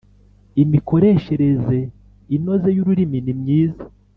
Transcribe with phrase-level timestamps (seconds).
[0.63, 1.77] imikoreshereze
[2.35, 3.83] inoze y ururimi nimyiza